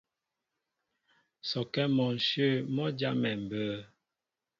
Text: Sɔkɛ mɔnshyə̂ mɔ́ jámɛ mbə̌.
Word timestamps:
Sɔkɛ 1.49 1.83
mɔnshyə̂ 1.95 2.51
mɔ́ 2.75 2.87
jámɛ 2.99 3.29
mbə̌. 3.43 3.65